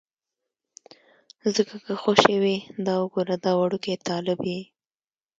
ځکه 1.55 1.75
که 1.85 1.93
خوشې 2.01 2.35
وي، 2.43 2.57
دا 2.85 2.93
وګوره 3.01 3.35
دا 3.45 3.51
وړوکی 3.59 3.95
طالب 4.07 4.39
یې. 4.51 4.61